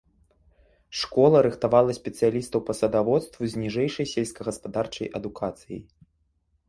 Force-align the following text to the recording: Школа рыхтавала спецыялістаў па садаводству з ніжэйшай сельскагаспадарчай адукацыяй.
Школа 1.01 1.37
рыхтавала 1.47 1.91
спецыялістаў 1.99 2.63
па 2.69 2.73
садаводству 2.79 3.41
з 3.55 3.63
ніжэйшай 3.65 4.11
сельскагаспадарчай 4.15 5.07
адукацыяй. 5.21 5.81